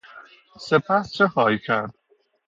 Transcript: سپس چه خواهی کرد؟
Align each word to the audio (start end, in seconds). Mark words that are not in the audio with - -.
سپس 0.57 1.11
چه 1.13 1.27
خواهی 1.27 1.59
کرد؟ 1.59 1.93